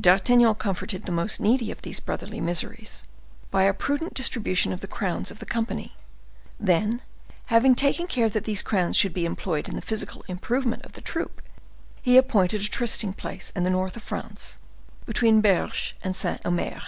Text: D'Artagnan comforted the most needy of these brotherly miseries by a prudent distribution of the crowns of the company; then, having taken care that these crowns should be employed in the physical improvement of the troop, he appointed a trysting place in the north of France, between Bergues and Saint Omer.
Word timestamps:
D'Artagnan 0.00 0.54
comforted 0.54 1.04
the 1.06 1.10
most 1.10 1.40
needy 1.40 1.72
of 1.72 1.82
these 1.82 1.98
brotherly 1.98 2.40
miseries 2.40 3.04
by 3.50 3.64
a 3.64 3.74
prudent 3.74 4.14
distribution 4.14 4.72
of 4.72 4.80
the 4.82 4.86
crowns 4.86 5.32
of 5.32 5.40
the 5.40 5.46
company; 5.46 5.96
then, 6.60 7.02
having 7.46 7.74
taken 7.74 8.06
care 8.06 8.28
that 8.28 8.44
these 8.44 8.62
crowns 8.62 8.96
should 8.96 9.12
be 9.12 9.24
employed 9.26 9.68
in 9.68 9.74
the 9.74 9.82
physical 9.82 10.24
improvement 10.28 10.84
of 10.84 10.92
the 10.92 11.00
troop, 11.00 11.42
he 12.00 12.16
appointed 12.16 12.60
a 12.60 12.64
trysting 12.68 13.12
place 13.14 13.50
in 13.56 13.64
the 13.64 13.70
north 13.70 13.96
of 13.96 14.04
France, 14.04 14.58
between 15.06 15.42
Bergues 15.42 15.92
and 16.04 16.14
Saint 16.14 16.40
Omer. 16.46 16.80